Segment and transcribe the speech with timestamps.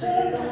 [0.00, 0.47] Thank you.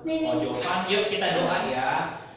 [0.00, 0.80] Sama Ojovan.
[0.88, 1.90] Yuk kita doa ya.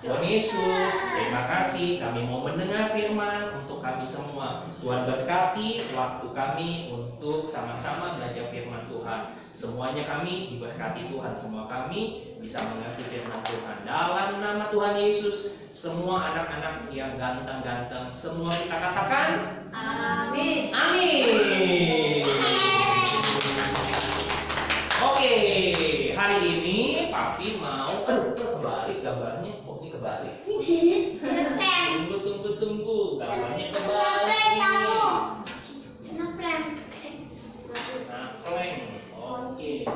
[0.03, 4.67] Tuhan Yesus, terima kasih kami mau mendengar firman untuk kami semua.
[4.84, 9.39] Tuhan berkati waktu kami untuk sama-sama belajar firman Tuhan.
[9.55, 13.88] Semuanya kami diberkati Tuhan, semua kami bisa mengerti firman Tuhan.
[13.88, 20.67] Dalam nama Tuhan Yesus, semua anak-anak yang ganteng-ganteng, semua kita katakan Amin.
[20.75, 22.27] Amin.
[25.03, 25.62] Oke, hari
[27.24, 29.63] Papi mau aduh kok kebalik gambarnya.
[29.63, 30.44] Oh, ini kebalik.
[30.44, 34.51] Tunggu tunggu tunggu, gambarnya kebalik.
[38.12, 39.00] Nah, pleng.
[39.15, 39.88] Oke.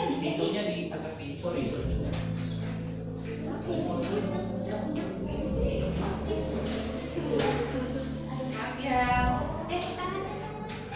[0.00, 2.00] Pintunya di agak di sorry sorry.
[8.92, 9.24] Eh.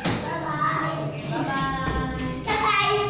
[0.04, 1.08] Bye-bye.
[1.08, 2.12] Oke, bye-bye.
[2.44, 3.00] Bye-bye.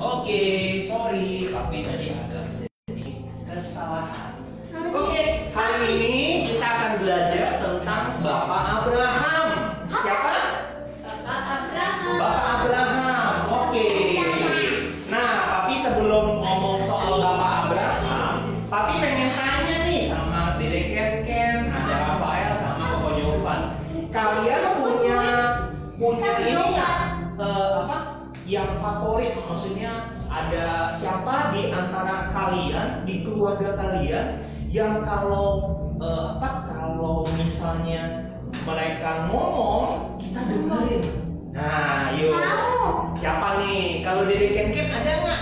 [0.00, 0.40] Oke,
[0.88, 4.40] sorry, Papi tadi ada sedikit kesalahan.
[4.96, 9.48] Oke, hari ini kita akan belajar tentang Bapak Abraham.
[9.92, 10.36] Siapa?
[11.04, 12.16] Bapak Abraham.
[12.16, 13.34] Bapak Abraham.
[13.68, 13.84] Oke.
[15.12, 21.12] Nah, tapi sebelum ngomong soal Bapak Abraham, Papi pengen tanya nih sama Dede Ken
[24.10, 25.18] Kalian punya
[25.94, 26.96] punya ini nggak?
[27.38, 27.96] Eh, apa?
[28.44, 29.92] Yang favorit maksudnya
[30.30, 38.30] ada siapa di antara kalian di keluarga kalian yang kalau eh, apa kalau misalnya
[38.62, 41.02] mereka ngomong kita dengerin
[41.50, 43.10] nah yuk Mau.
[43.18, 45.40] siapa nih kalau dari Ken Ken ada nggak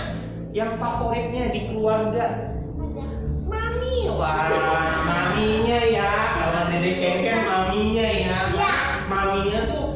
[0.57, 2.49] yang favoritnya di keluarga
[2.81, 3.05] Ada.
[3.45, 4.49] mami wah
[5.05, 8.58] maminya ya kalau dari Ken Ken maminya ya Iya.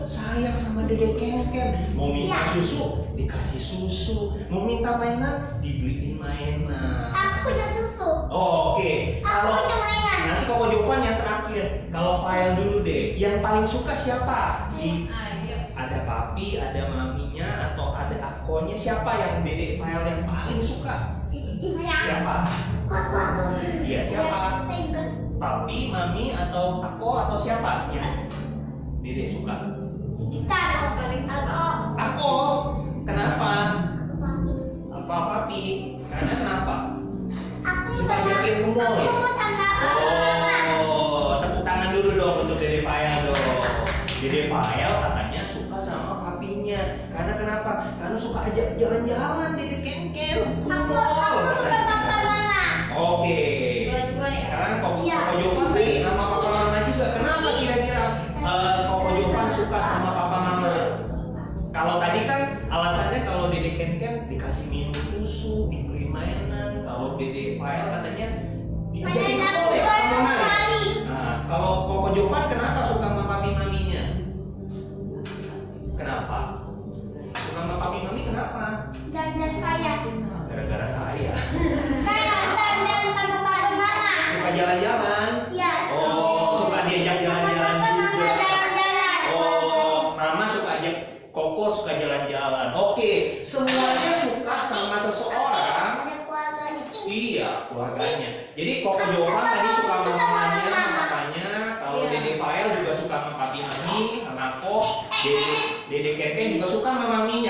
[0.05, 2.59] Sayang sama Dede Ken Ken mau minta Iya.
[2.59, 4.17] susu dikasih susu
[4.49, 8.09] mau minta mainan dibeliin mainan Aku punya susu.
[8.31, 10.19] Oh, Oke, Aku kalau punya mainan.
[10.23, 11.65] nanti Koko Jovan yang terakhir.
[11.91, 14.71] Kalau file dulu deh, yang paling suka siapa?
[14.73, 15.57] Di Ayo.
[15.75, 20.95] ada papi, ada maminya, atau ada akonya siapa yang dedek file yang paling suka?
[21.59, 22.35] Siapa?
[23.83, 24.39] Iya siapa?
[25.37, 28.07] Papi, mami, atau ako atau siapa yang
[29.03, 29.82] dedek suka?
[30.21, 30.63] Kita.
[30.93, 31.61] Paling suka.
[31.97, 32.33] Aku.
[33.03, 33.51] Kenapa?
[34.93, 35.63] Apa papi?
[36.07, 36.75] Karena kenapa?
[37.63, 39.09] Aku Suka ajakin ke mall ya?
[39.09, 40.53] Aku mau sama mama.
[40.83, 43.43] Oh, tepuk tangan dulu dong untuk Dede Fayal dong.
[44.23, 46.81] Dede Fayal katanya suka sama papinya.
[47.11, 47.71] Karena kenapa?
[47.99, 50.63] Karena suka ajak jalan-jalan Dede Ken-Ken.
[50.63, 51.82] ke Aku aku suka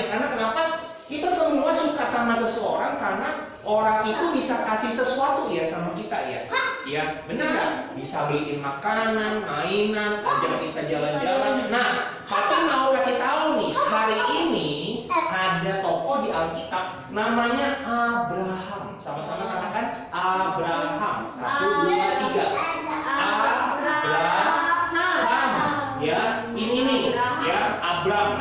[0.04, 0.12] maminya.
[0.12, 0.62] Karena kenapa?
[1.04, 6.48] Kita semua suka sama seseorang karena orang itu bisa kasih sesuatu ya sama kita ya.
[6.88, 7.70] Ya, benar nggak?
[8.00, 11.68] Bisa beliin makanan, mainan, ajakin kita jalan-jalan.
[11.68, 11.88] Nah,
[12.24, 14.70] Papi mau kasih tahu nih, hari ini
[15.12, 18.96] ada tokoh di Alkitab namanya Abraham.
[18.96, 21.28] Sama-sama katakan Abraham.
[21.36, 22.46] Satu, dua, tiga.
[23.04, 23.76] Abraham.
[26.04, 27.16] Ya, ini nih,
[27.48, 28.33] ya disingkat.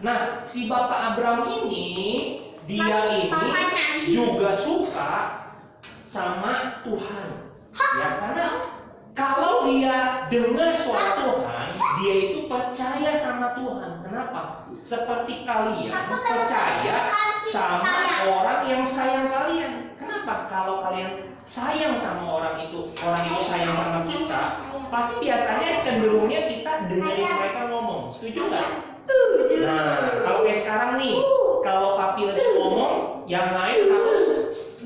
[0.00, 3.28] Nah, si bapak Abram ini dia ini
[4.08, 5.12] juga suka
[6.08, 7.52] sama Tuhan.
[8.00, 8.46] Ya karena
[9.12, 11.68] kalau dia dengar suara Tuhan,
[12.00, 14.00] dia itu percaya sama Tuhan.
[14.00, 14.64] Kenapa?
[14.80, 17.12] Seperti kalian percaya
[17.44, 19.92] sama orang yang sayang kalian.
[20.00, 20.48] Kenapa?
[20.48, 24.42] Kalau kalian sayang sama orang itu, orang itu sayang sama kita,
[24.88, 28.16] pasti biasanya cenderungnya kita dengerin mereka ngomong.
[28.16, 28.89] Setuju nggak?
[29.60, 31.14] Nah, kalau kayak sekarang nih,
[31.60, 34.20] kalau papi lagi ngomong, yang lain harus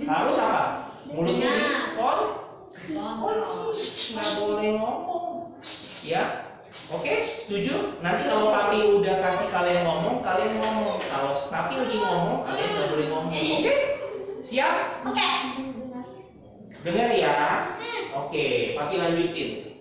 [0.05, 0.63] harus apa?
[1.07, 1.63] Mulutnya di
[1.95, 2.19] on,
[4.11, 5.55] nggak boleh ngomong,
[6.03, 6.23] ya.
[6.91, 8.03] Oke, setuju?
[8.03, 10.99] Nanti kalau papi udah kasih kalian ngomong, kalian ngomong.
[11.07, 13.33] Kalau papi lagi ngomong, kalian nggak boleh ngomong.
[13.33, 13.73] Oke?
[14.45, 14.73] Siap?
[15.07, 15.25] Oke.
[16.85, 17.35] Dengar ya.
[18.13, 19.74] Oke, papi lanjutin.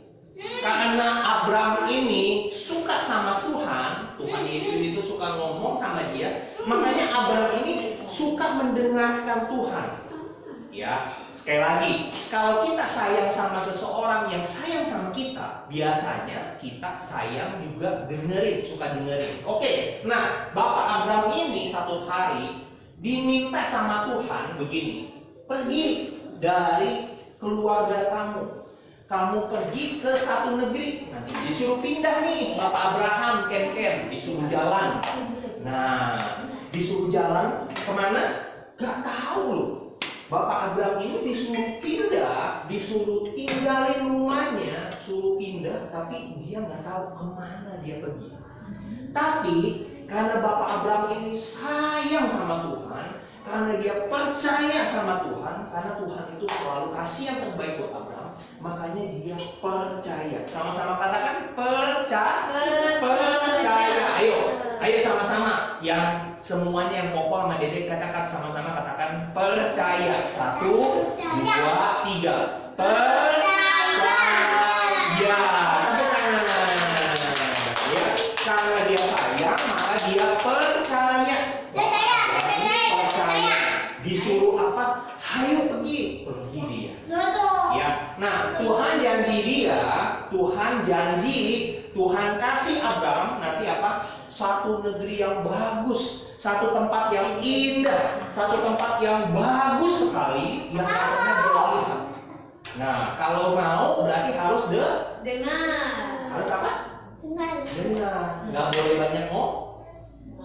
[0.43, 7.63] Karena Abraham ini suka sama Tuhan, Tuhan Yesus itu suka ngomong sama dia, makanya Abraham
[7.63, 9.87] ini suka mendengarkan Tuhan.
[10.73, 11.93] Ya, sekali lagi,
[12.33, 18.97] kalau kita sayang sama seseorang yang sayang sama kita, biasanya kita sayang juga dengerin, suka
[18.97, 19.45] dengerin.
[19.45, 22.65] Oke, nah Bapak Abraham ini satu hari
[23.05, 25.13] diminta sama Tuhan begini,
[25.45, 28.62] pergi dari keluarga kamu,
[29.13, 32.57] kamu pergi ke satu negeri nanti disuruh pindah nih.
[32.57, 35.05] Bapak Abraham Ken Ken disuruh jalan.
[35.61, 38.49] Nah disuruh jalan ke mana?
[38.81, 39.71] Gak tahu loh.
[40.33, 47.25] Bapak Abraham ini disuruh pindah disuruh tinggalin rumahnya suruh pindah tapi dia nggak tahu ke
[47.37, 48.33] mana dia pergi.
[49.13, 49.57] Tapi
[50.09, 53.05] karena Bapak Abraham ini sayang sama Tuhan
[53.45, 58.12] karena dia percaya sama Tuhan karena Tuhan itu selalu kasih yang terbaik buat Abraham
[58.63, 60.39] makanya dia percaya.
[60.47, 62.95] Sama-sama katakan percaya.
[63.03, 64.05] percaya.
[64.23, 64.35] Ayo
[64.79, 65.83] ayo sama-sama.
[65.83, 70.15] Yang semuanya yang kokoh sama dedek katakan sama-sama katakan percaya.
[70.39, 70.75] Satu
[71.19, 72.37] dua tiga.
[72.79, 74.15] Percaya.
[75.19, 76.47] Tepuk tangan
[77.83, 78.03] ya.
[78.43, 81.12] Karena dia sayang maka dia percaya
[84.03, 86.93] disuruh apa ayo pergi pergi dia.
[87.73, 87.89] Ya,
[88.21, 89.81] nah Tuhan janji dia,
[90.29, 91.39] Tuhan janji,
[91.91, 93.91] Tuhan kasih Abraham nanti apa?
[94.29, 102.01] Satu negeri yang bagus, satu tempat yang indah, satu tempat yang bagus sekali yang berlihat.
[102.73, 104.85] Nah, kalau mau berarti harus de,
[105.21, 105.69] Dengar.
[106.33, 106.71] harus apa?
[107.21, 107.53] Dengar.
[107.61, 109.72] Dengar, nggak boleh banyak ngomong.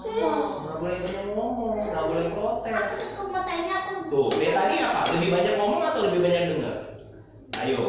[0.03, 2.77] Nggak boleh banyak ngomong, nggak boleh protes.
[3.19, 3.95] Aku mau tanya aku.
[4.09, 5.01] Tuh, dari tadi apa?
[5.17, 6.77] Lebih banyak ngomong atau lebih banyak dengar?
[7.59, 7.85] Ayo,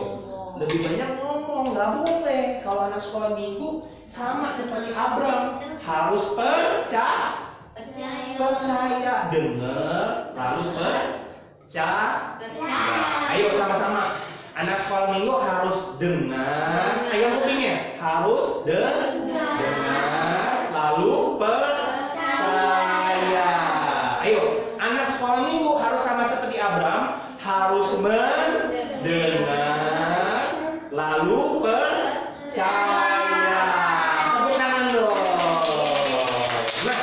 [0.57, 2.43] lebih banyak ngomong, nggak boleh.
[2.59, 3.69] Kalau anak sekolah minggu
[4.09, 7.53] sama seperti Abraham, harus percaya,
[8.39, 9.15] Percaya.
[9.29, 12.09] dengar, lalu percaya.
[13.29, 14.17] Ayo sama-sama.
[14.57, 17.07] Anak sekolah minggu harus dengar.
[17.07, 18.83] Ayo kupingnya harus de-
[19.23, 21.58] dengar, lalu percaya.
[27.49, 29.81] Harus mendengar,
[30.93, 33.65] lalu percaya.
[34.37, 35.17] Tepuk tangan dong.
[36.85, 36.99] Nah,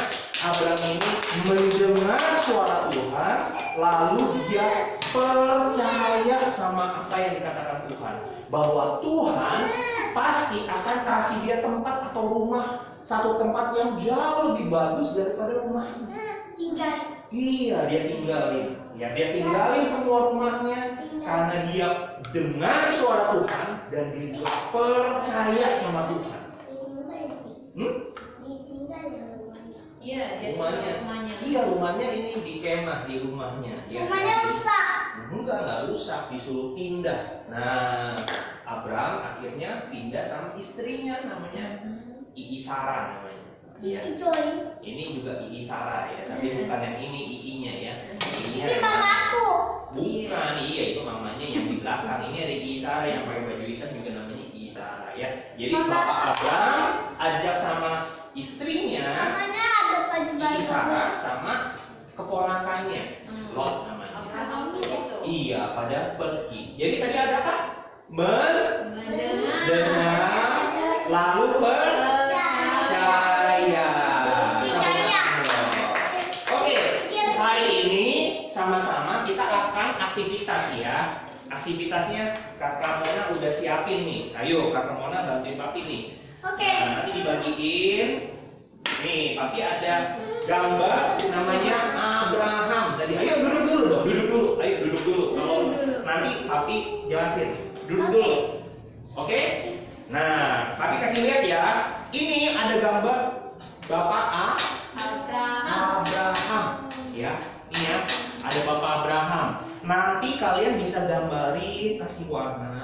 [0.46, 1.11] Abraham ini
[1.50, 3.37] mendengar suara Tuhan,
[3.74, 8.14] lalu dia percaya sama apa yang dikatakan Tuhan,
[8.46, 9.59] bahwa Tuhan
[10.14, 16.54] pasti akan kasih dia tempat atau rumah satu tempat yang jauh lebih bagus daripada rumahnya.
[16.54, 17.18] Tinggal.
[17.35, 18.86] Iya, dia tinggalin.
[18.96, 21.88] Ya, dia tinggalin semua rumahnya karena dia
[22.32, 26.42] dengar suara Tuhan dan dia juga percaya sama Tuhan.
[27.76, 27.94] Hmm?
[30.00, 30.22] Ya.
[30.40, 30.90] Iya, Rumahnya.
[31.02, 31.35] rumahnya.
[31.42, 33.74] Iya, rumahnya ini di kemah di rumahnya.
[33.90, 34.87] Ya, Rumahnya rusak.
[35.35, 37.44] Enggak, enggak rusak, disuruh pindah.
[37.50, 38.14] Nah,
[38.62, 41.82] Abraham akhirnya pindah sama istrinya namanya
[42.38, 43.36] Ii Sarah namanya.
[43.85, 44.01] Ya.
[44.09, 44.55] Itu ini.
[44.81, 47.95] Ini juga Ii Sarah ya, tapi bukan yang ini Ii-nya ya.
[48.17, 49.49] Ii-nya Ini mamaku.
[49.97, 52.29] Bukan, iya itu mamanya yang di belakang.
[52.31, 55.29] Ini ada Ii Sarah yang pakai baju hitam juga namanya Ii Sarah ya.
[55.57, 55.89] Jadi Mama.
[55.93, 57.91] Bapak Abraham ajak sama
[58.37, 60.62] istrinya Namanya ada baju Ii baju.
[60.65, 61.53] Sarah sama
[62.17, 63.51] keponakannya Hmm.
[63.53, 64.15] Lot namanya.
[64.77, 65.17] Begitu.
[65.27, 66.77] Iya, pada pergi.
[66.79, 67.55] Jadi tadi ada apa?
[68.07, 70.26] Mendengar, Mendengar.
[80.16, 80.96] Aktivitas ya.
[81.46, 82.22] Aktivitasnya
[82.57, 84.22] kakak Mona udah siapin nih.
[84.33, 86.02] Ayo kakak Mona bantuin papi nih.
[86.40, 86.72] Oke.
[86.72, 88.09] Nah, nanti dibagiin.
[89.05, 90.16] Nih, papi ada
[90.48, 92.87] gambar namanya Abraham.
[92.96, 94.48] Tadi, ayo duduk dulu dong, duduk dulu.
[94.59, 95.24] Ayo duduk dulu.
[95.37, 95.96] Kalau Duduk dulu.
[96.09, 96.76] nanti papi
[97.12, 97.48] jelasin.
[97.85, 98.35] Duduk dulu.
[99.20, 99.40] Oke?
[100.09, 101.64] Nah, papi kasih lihat ya.
[102.09, 103.18] Ini ada gambar
[103.87, 104.46] Bapak A
[104.96, 106.00] Abraham.
[106.02, 106.64] Abraham
[107.12, 107.33] ya
[107.70, 107.98] ini ya
[108.46, 109.48] ada Bapak Abraham.
[109.82, 112.78] Nanti kalian bisa gambari kasih warna.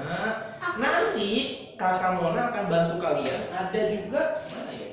[0.78, 1.30] Nanti
[1.78, 3.40] kakak Mona akan bantu kalian.
[3.54, 4.88] Ada juga mana ya?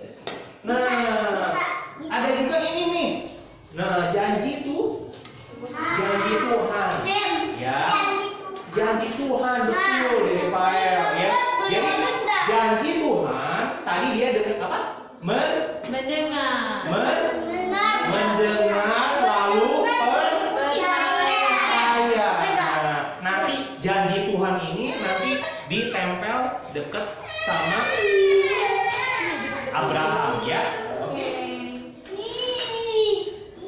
[0.66, 1.54] Nah
[2.10, 3.10] ada juga ini nih.
[3.74, 5.10] Nah janji tuh
[5.74, 6.94] janji Tuhan.
[7.58, 7.82] Ya.
[8.70, 11.32] Janji Tuhan betul dari Pael ya.
[11.70, 11.92] Jadi
[12.46, 14.80] janji Tuhan tadi dia dengan apa?
[15.20, 16.88] Men, Mendengar.
[16.88, 17.44] men,
[18.08, 20.96] mendengar lalu percaya.
[22.56, 23.54] Nah, nanti
[23.84, 25.32] janji Tuhan ini nanti
[25.70, 26.40] ditempel
[26.78, 27.06] deket
[27.46, 27.80] sama
[29.74, 30.62] Abraham ya.
[31.10, 31.28] Oke.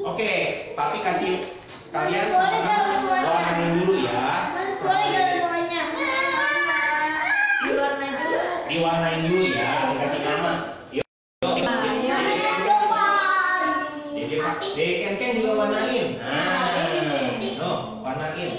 [0.02, 0.32] Oke,
[0.74, 1.36] papi kasih
[1.94, 4.54] kalian sama-sama warnain dulu ya.
[7.62, 8.40] Diwarna dulu.
[8.66, 10.52] Diwarnain dulu ya, dikasih nama.
[10.90, 11.06] Yuk.
[14.12, 16.18] Dede Pak, Dede Ken Ken juga warnain.
[16.18, 16.98] Nah,
[17.62, 18.52] no, warnain.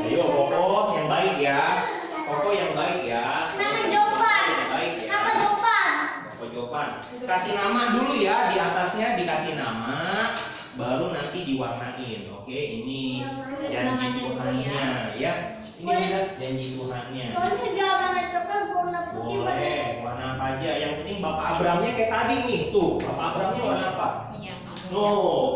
[0.00, 1.86] Ayo, Koko yang baik ya.
[2.28, 3.50] Koko yang baik ya.
[3.56, 4.42] Nama jawaban.
[4.50, 5.08] Yang baik ya.
[5.10, 5.92] Nama jawaban.
[6.30, 6.88] Koko jawaban.
[7.26, 10.34] Kasih nama dulu ya, di atasnya dikasih nama,
[10.74, 12.20] baru nanti diwarnain.
[12.40, 13.20] Oke, ini
[13.68, 14.80] janji Namanya dulu Tuhannya
[15.20, 15.32] ya.
[15.76, 17.26] Ini udah janji Tuhannya.
[17.36, 20.70] Soalnya gak warna coklat, warna putih, warna Boleh, warna apa aja.
[20.80, 22.60] Yang penting Bapak Abramnya kayak tadi nih.
[22.72, 24.08] Tuh, Bapak Abramnya warna apa?
[24.32, 24.56] Kamu.
[24.90, 25.48] Tuh,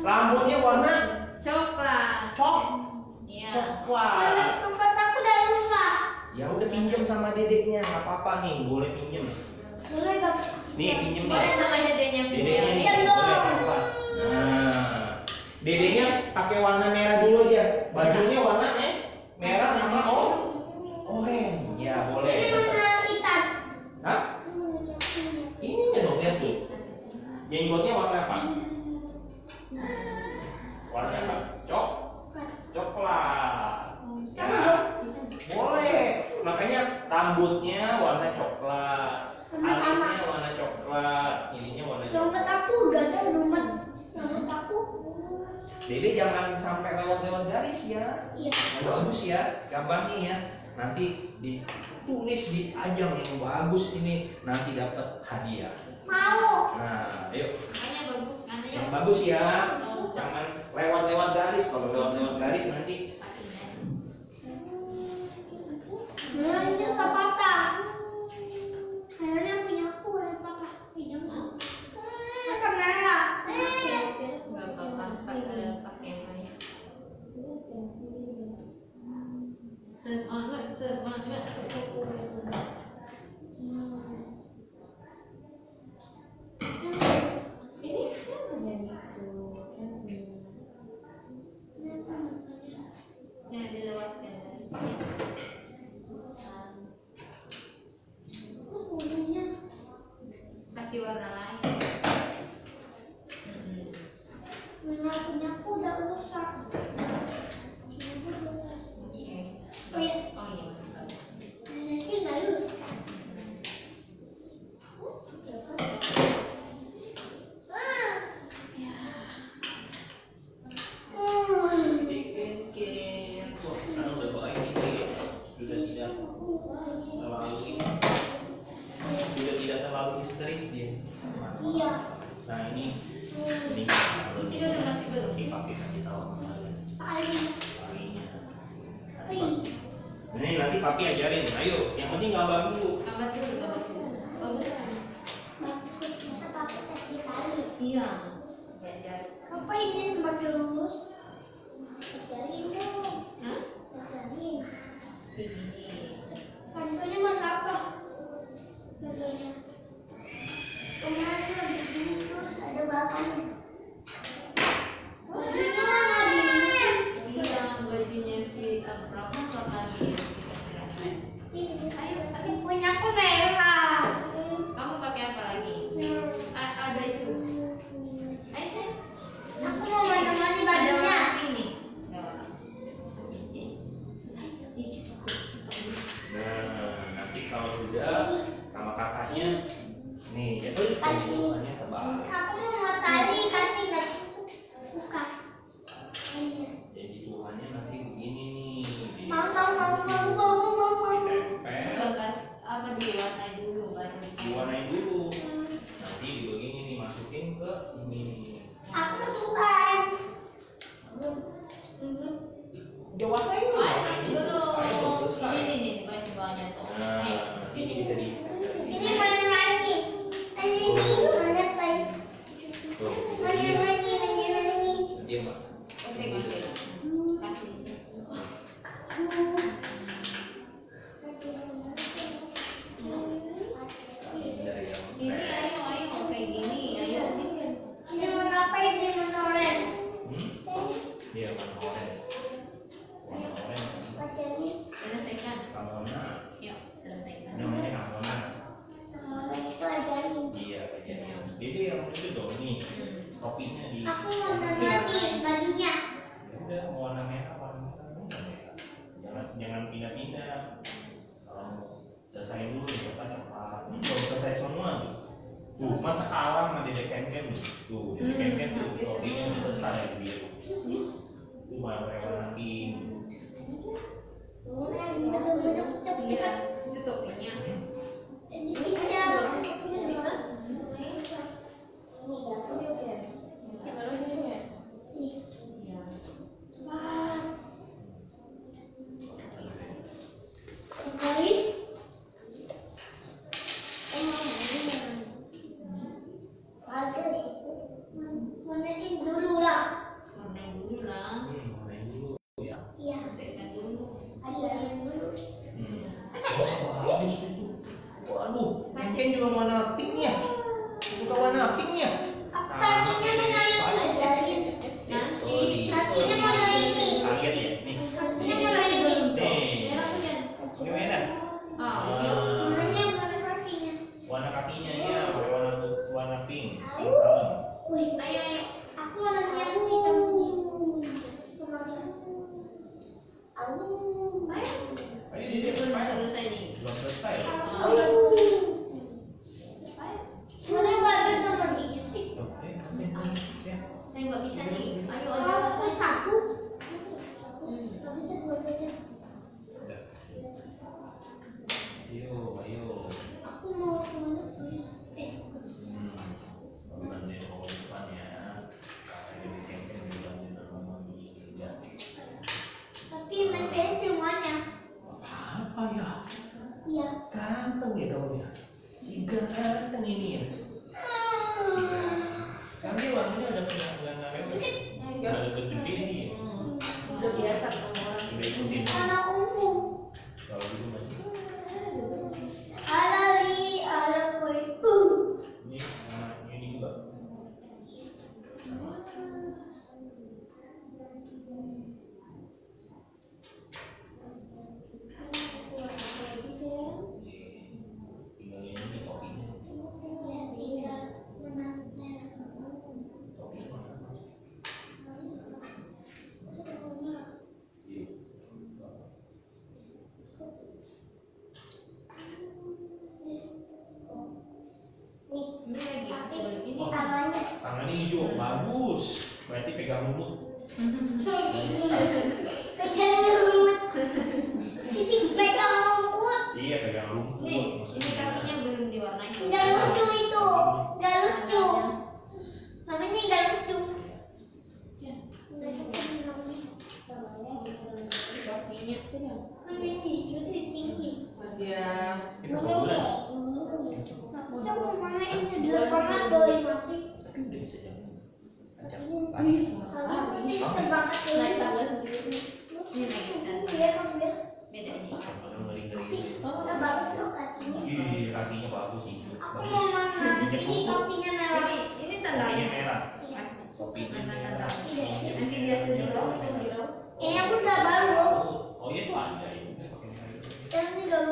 [0.00, 0.94] rambutnya warna
[1.40, 2.36] Coklat.
[2.36, 2.60] cok
[3.24, 3.50] Iya.
[3.56, 4.60] coklat.
[4.60, 5.94] coklat aku udah rusak.
[6.38, 9.26] Ya udah pinjem sama dedeknya, nggak apa-apa nih, boleh pinjem.
[9.90, 10.36] Boleh gak?
[10.78, 12.64] Nih pinjem Boleh sama Dedeknya nih, pinjam.
[12.70, 13.76] Pinjam boleh apa?
[14.20, 15.09] Nah,
[15.60, 17.92] dedeknya pakai warna merah dulu aja.
[17.92, 18.92] Bajunya warna eh
[19.36, 20.28] merah sama oh
[21.06, 21.76] orange.
[21.76, 22.32] Ya boleh.
[22.32, 23.42] Ini warna hitam.
[24.00, 24.20] Hah?
[25.60, 26.56] Ininya dong lihat tuh.
[27.50, 28.36] Jenggotnya warna apa?
[30.90, 31.36] Warna apa?
[31.68, 31.88] Cok,
[32.72, 33.78] coklat.
[34.34, 34.60] Sama Ya.
[34.64, 34.84] dong.
[35.50, 36.02] Boleh.
[36.40, 39.12] Makanya rambutnya warna coklat.
[39.50, 39.82] Sama-sama.
[39.82, 41.34] Alisnya warna coklat.
[41.52, 42.56] Ininya warna Dompet coklat.
[42.56, 43.66] aku gak ada dompet.
[44.14, 44.78] Dompet aku.
[45.80, 48.06] Dede jangan sampai lewat-lewat garis ya.
[48.32, 48.52] Iya.
[48.80, 50.36] Bagus ya, gambarnya ya.
[50.80, 55.76] Nanti ditulis di ajang yang bagus ini nanti dapat hadiah.
[56.08, 56.72] Mau.
[56.80, 58.94] Nah, ayo Makanya bagus kan yang ya.
[58.96, 59.44] bagus ya.
[60.16, 61.64] Jangan lewat-lewat garis.
[61.68, 62.96] Kalau lewat-lewat garis nanti
[66.30, 66.86] Nah, ini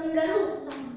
[0.08, 0.87] ini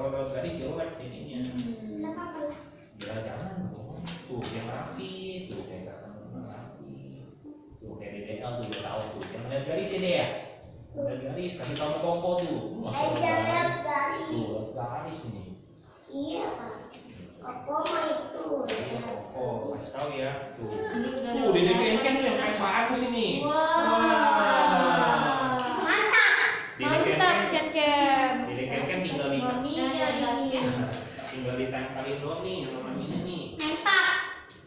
[0.00, 2.00] kalau lewat garis jelek kan ininya hmm.
[3.04, 5.12] ya jangan tuh yang rapi
[5.52, 6.08] tuh kayak kata
[6.40, 7.28] rapi
[7.84, 10.26] tuh kayak DDL tuh udah tahu tuh yang melihat garis ini ya
[10.96, 13.28] melihat garis kasih tahu kompo tuh masuk ke
[13.84, 15.48] garis tuh garis nih
[16.08, 16.76] iya pak
[17.40, 19.00] Kopo mah itu ya.
[19.00, 20.52] Kopo, kasih tahu ya.
[20.60, 20.68] Tuh.
[20.68, 21.32] Ini udah.
[21.40, 21.72] Tuh, di ini
[22.04, 23.40] kan, kan yang paling bagus ini.
[23.40, 23.80] Wah.
[23.80, 24.59] Wow.
[32.00, 33.44] tempelin doang nih sama maminya nih.
[33.60, 34.12] Nempak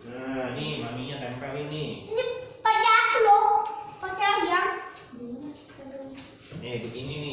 [0.05, 2.23] nah nih maminya tempelin nih ini
[2.61, 3.45] pajak aku loh
[3.97, 4.69] pakai yang
[6.61, 7.32] nih begini nih.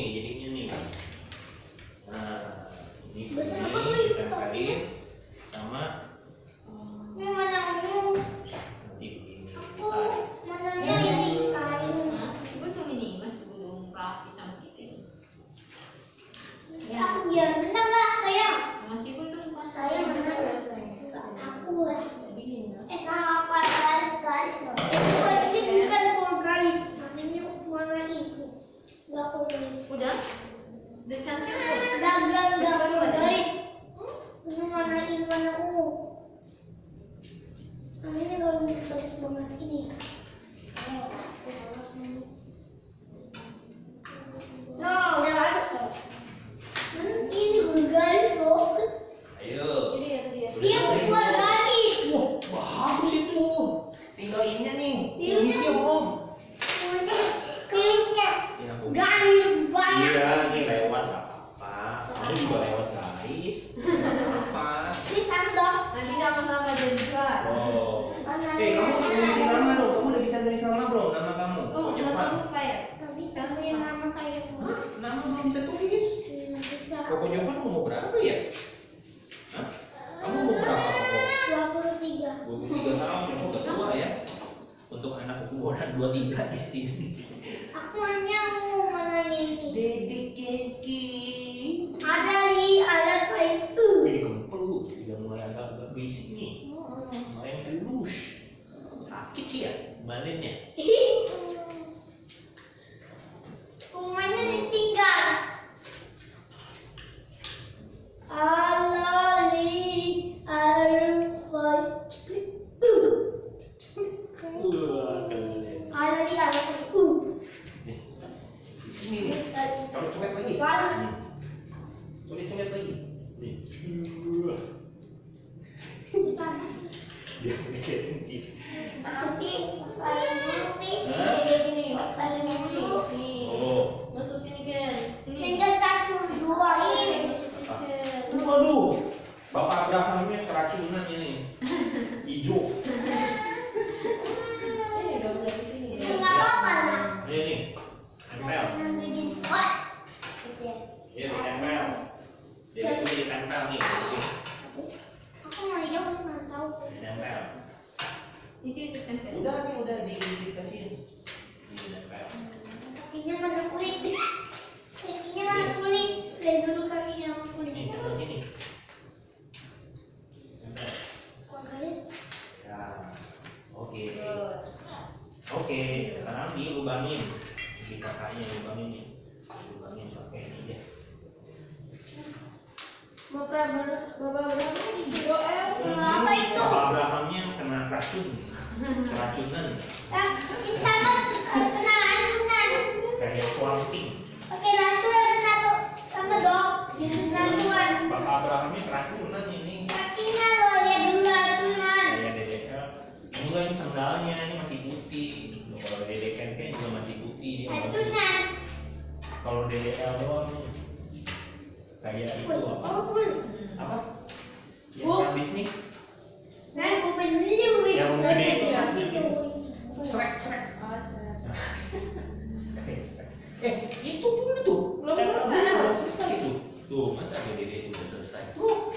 [223.61, 224.81] Eh, itu dulu tuh.
[225.05, 225.77] Belum eh, selesai.
[225.77, 226.51] Belum selesai itu.
[226.89, 228.43] Tuh, masa BDD udah selesai.
[228.57, 228.91] Tuh.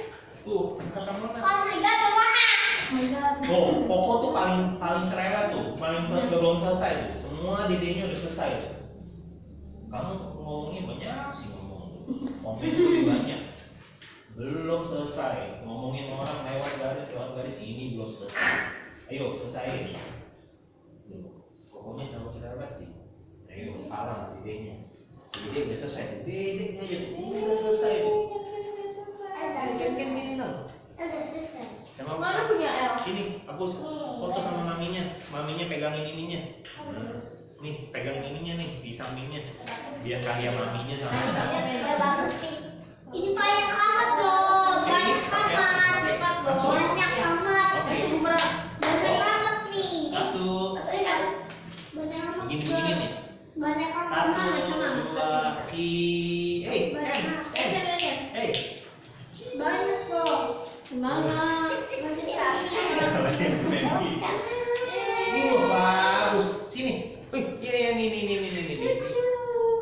[0.44, 1.40] Tuh, kata mana?
[1.40, 2.44] Oh my god, warna.
[3.50, 6.32] Oh, pokok tuh paling paling cerewet tuh, paling sel hmm.
[6.32, 7.18] belum selesai tuh.
[7.28, 8.74] Semua dedenya udah selesai tuh.
[9.90, 12.04] Kamu ngomongnya banyak sih ngomong tuh.
[13.08, 13.42] Banyak.
[14.34, 15.66] Belum selesai.
[15.66, 18.48] Ngomongin orang lewat garis lewat garis ini belum selesai.
[19.12, 19.96] Ayo, selesai
[21.84, 22.88] pokoknya jangan cerewet sih.
[23.44, 24.76] Nah ini udah parah lah idenya
[25.36, 26.24] udah selesai.
[26.24, 27.94] Ide udah jadi udah selesai
[29.54, 30.56] kan gini dong
[30.96, 31.64] udah selesai.
[32.00, 33.64] Sama mana punya El sini aku
[34.24, 35.20] foto sama maminya.
[35.30, 36.40] Maminya pegangin ininya.
[37.60, 39.44] Nih pegang ininya nih di sampingnya.
[40.02, 41.20] Biar kaya maminya sama
[43.14, 46.02] ini banyak amat loh banyak amat.
[46.50, 47.13] banyak
[55.14, 55.94] laki
[56.66, 56.82] hey
[57.54, 57.74] hey
[58.34, 58.50] hey
[59.54, 61.78] banyak bro semangat
[65.34, 65.50] ini
[66.34, 66.48] bagus.
[66.70, 66.94] Sini.
[67.34, 68.88] Iya iya ini ini ini ini ini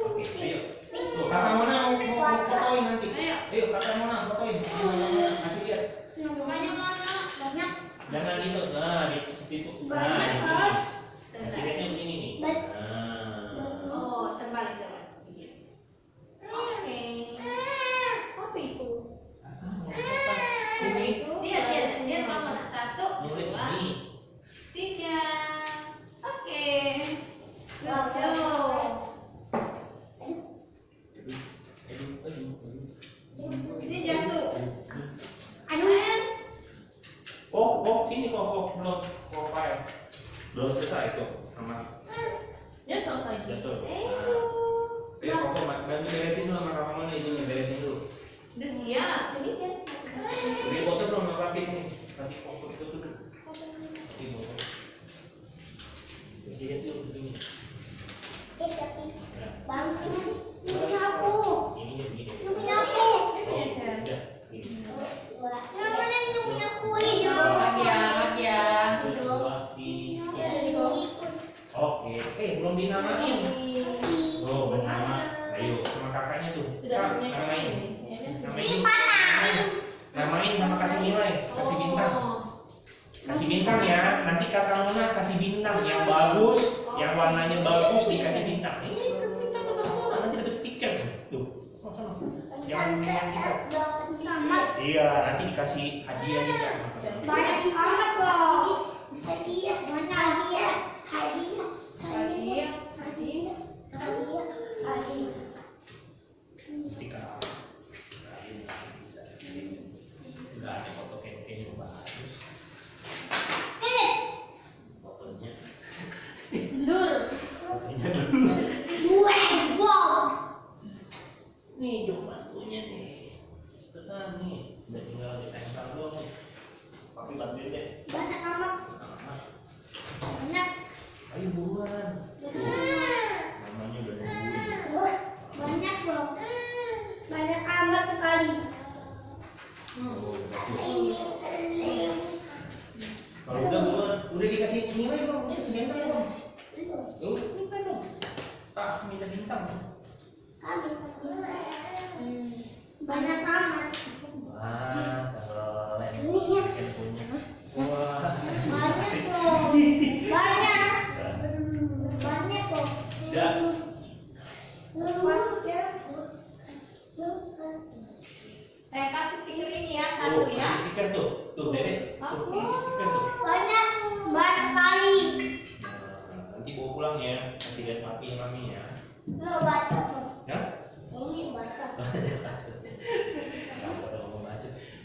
[0.01, 0.59] Oke, ayo.
[0.91, 3.07] Tuh, kakak Mona mau mau fotoin nanti.
[3.11, 4.55] Ayo, ayo kakak Mona fotoin.
[4.63, 5.79] Kasih dia.
[6.21, 7.11] Banyak mana?
[7.39, 7.69] Banyak.
[8.11, 8.61] Jangan gitu.
[8.71, 9.40] Nah, gitu.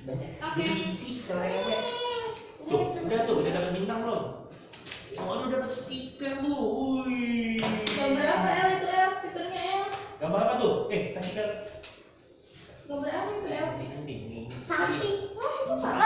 [0.07, 0.23] oke.
[0.55, 0.71] Okay.
[1.27, 1.43] Ya,
[2.67, 4.23] tuh udah tuh udah dapat bintang belum?
[5.17, 6.55] Oh lu dapat stiker bu,
[7.07, 7.59] wih.
[7.97, 9.83] Gambar apa El itu El stikernya El?
[10.23, 10.75] Gambar apa tuh?
[10.95, 11.45] Eh kasih ke
[12.87, 13.69] gambar apa itu El?
[14.67, 15.15] Sapi iya.
[15.67, 16.06] itu sapi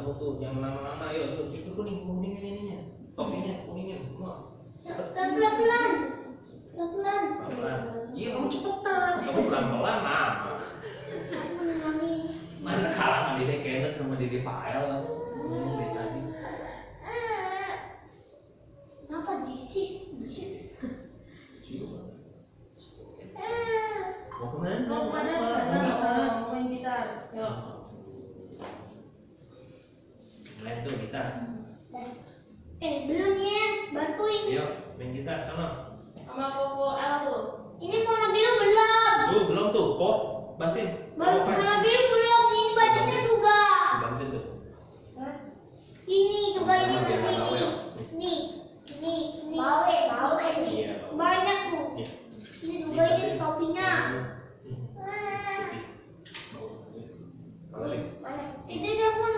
[0.00, 2.78] kamu tuh yang lama-lama yuk tuh itu kuning kuning ini ininya
[3.12, 4.32] topinya oh, kuningnya semua
[4.80, 5.92] pelan-pelan
[6.72, 7.22] pelan-pelan.
[7.52, 7.80] Pelan
[8.16, 9.12] iya kamu cepetan.
[9.20, 10.24] Kamu pelan-pelan nah
[12.60, 14.84] masa kalah sama dede kenet sama dede fael?
[15.36, 16.20] Ngomong dari tadi.
[19.04, 19.90] Kenapa disik
[20.22, 20.48] disik
[20.80, 20.92] eh.
[24.40, 24.88] ke mana?
[24.88, 25.32] mau ke mana?
[25.36, 26.24] Mau ke mana?
[26.40, 27.28] Mau main gitar.
[27.36, 27.69] Yuk.
[30.60, 31.22] Lain tuh kita.
[32.80, 34.42] Eh belum ya, bantuin.
[34.48, 35.96] Yuk, main kita sana.
[36.24, 37.42] Sama Popo L tuh.
[37.80, 39.16] Ini warna biru belum.
[39.32, 40.16] Tuh belum tuh, kok
[40.60, 40.88] bantuin.
[41.16, 43.60] Warna biru belum, ini banyaknya juga.
[44.04, 44.44] Bantuin tuh.
[45.16, 45.34] Hah?
[46.04, 47.32] Ini juga ini ini ini.
[48.10, 48.32] Ini
[48.88, 49.12] ini
[49.48, 49.56] ini.
[49.56, 50.92] Ini.
[51.16, 51.86] Banyak tuh.
[51.96, 52.08] Iya.
[52.64, 53.90] Ini juga ini topinya.
[55.00, 55.68] Ah.
[57.80, 58.00] Iya.
[58.70, 59.29] Ini dia pun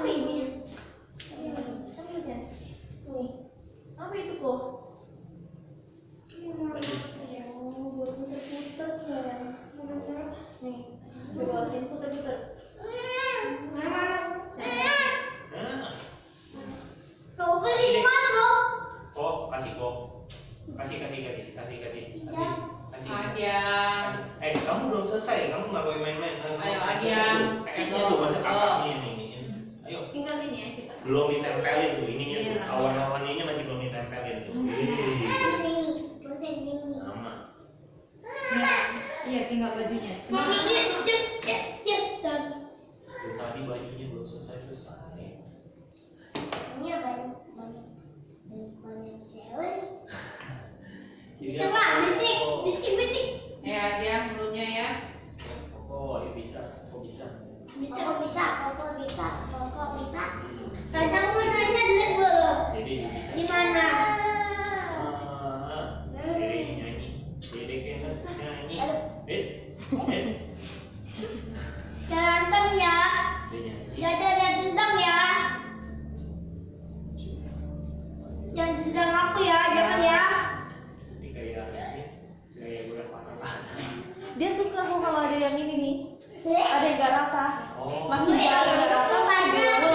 [0.00, 0.31] amazing.
[84.40, 85.96] dia suka kok kalau ada yang ini nih.
[86.42, 86.64] Iya.
[86.64, 87.46] Ada yang gak rata.
[87.78, 88.06] Makin oh.
[88.08, 88.98] makin gak rata
[89.52, 89.91] iya.